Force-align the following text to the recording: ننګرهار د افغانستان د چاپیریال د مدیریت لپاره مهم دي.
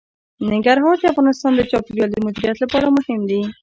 ننګرهار 0.51 0.95
د 0.99 1.03
افغانستان 1.13 1.51
د 1.55 1.61
چاپیریال 1.71 2.09
د 2.11 2.17
مدیریت 2.25 2.57
لپاره 2.63 2.87
مهم 2.97 3.21
دي. 3.29 3.41